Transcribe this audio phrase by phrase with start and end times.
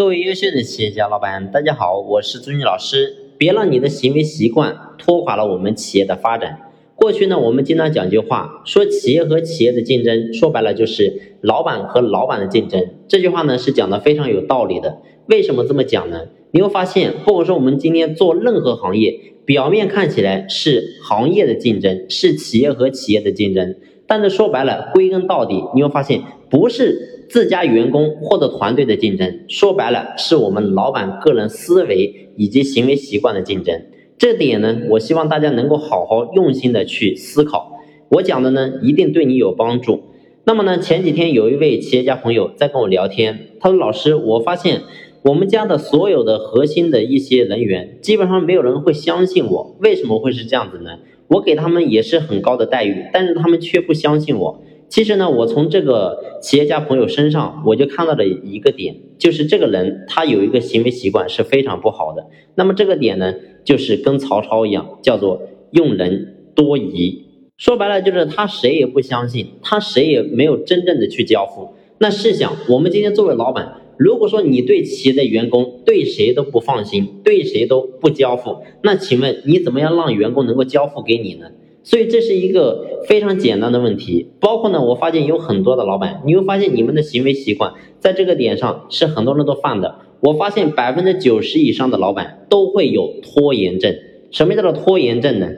[0.00, 3.14] 各位优秀的企业家老板，大家好，我是朱军老师。
[3.36, 6.58] 别让你的行为习惯拖垮了我们企业的发展。
[6.96, 12.82] 过去呢，我们经常讲句话，说企业和企业的竞争，说白了就是老板和老板的竞争。
[13.08, 15.02] 这句话呢是讲的非常有道理的。
[15.26, 16.28] 为什么这么讲呢？
[16.52, 23.76] 你会发现，或者说我们今天做任何行业，表面看起来是行业的竞争，是企业和企业的竞争，
[24.06, 27.18] 但是说白了，归根到底，你会发现不是。
[27.30, 33.80] 自家员工或者团队的竞争，说白了是我们老板个人思维以及行为习惯的竞争。
[34.18, 37.78] 这点呢，我希望大家能够好好用心的去思考。
[38.08, 40.02] 我讲的呢，一定对你有帮助。
[40.42, 44.80] 那么呢，前几天有一位企业家朋友在跟我聊天，他说：“老师，我发现
[45.22, 49.76] 我们家的所有的核心的一些人员，基本上没有人会相信我。
[49.78, 50.98] 为什么会是这样子呢？
[51.28, 62.26] 我给他们也是很高的待遇，但是他们却不相信我。”其实呢，我从这个企业家朋友身上，我就看到了一个点，就是这个人他有一个行为习惯是非常不好的。
[62.56, 63.32] 那么这个点呢，
[63.64, 67.24] 就是跟曹操一样，叫做用人多疑。
[67.56, 71.68] 说白了就是他谁也不相信，他谁也没有真正的去交付。
[71.98, 81.46] 那试想，我们今天作为老板，如果说你对企业的员工对谁都不放心，对谁都不交付，那请问你怎么样让员工能够交付给你呢？
[81.82, 89.96] 所以这是一个非常简单的问题，包括呢，我发现有很多的老板，你会发现你们的行为习惯在这个点上是很多人都犯的。
[90.20, 93.96] 我发现百分之九十以上的老板都会有拖延症。
[94.30, 95.48] 什么叫做拖延症呢？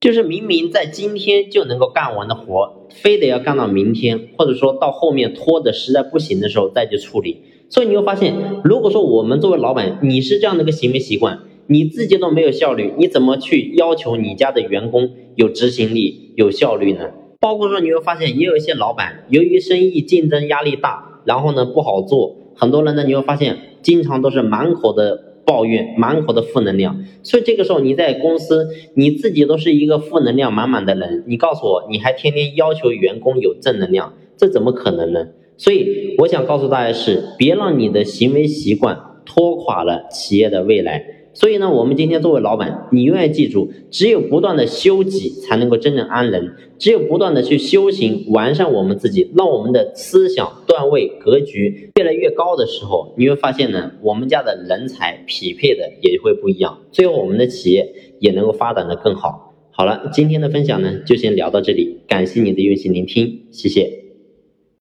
[0.00, 7.42] 就是明明在今天就能够干完的活，非得要干到明天，或者说到后面拖的实在不行的时候再去处理。
[7.68, 8.34] 所以你会发现，
[8.64, 11.38] 如果说我们作为老板，你是这样的一个行为习惯。
[11.72, 17.10] 你自己都没有效率，你怎么去要求你家的员工有执行力、有效率呢？
[17.38, 27.04] 包括说你会发现，也有一些老板由于生意竞争压力大，然后呢不好做，很多人呢你会发现经常都是满口的抱怨、满口的负能量。
[27.22, 35.28] 所以这个时候你在公司你自己都是一个负能量满满的人，你告诉我你还天天要求员工有正能量，这怎么可能呢？
[35.56, 41.19] 所以我想告诉大家是，别让你的行为习惯拖垮了企业的未来。
[41.32, 59.54] 所以呢，我们今天作为老板，你永远记住，只有不断的修己，才能够真正安人；只有不断的去修行，完善我们自己，让我们的思想段位格局越来越高的时候，你会发现呢，我们家的人才匹配的也会不一样，最后我们的企业也能够发展的更好。
[59.70, 64.09] 好了，今天的分享呢，就先聊到这里，感谢你的用心聆听，谢谢。